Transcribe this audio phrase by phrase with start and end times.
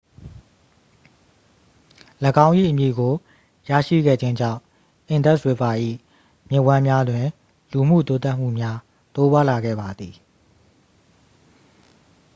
[2.45, 3.13] ၎င်း၏အမည်ကို
[3.69, 4.59] ရရှိခဲ့ခြင်းကြောင့်
[5.13, 5.73] indus river၏
[6.49, 7.25] မြစ်ဝှမ်းများတွင်
[7.71, 8.77] လူမှုတိုးတက်မှုများ
[9.15, 10.15] တိုးပွားလာခဲ့ပါသည်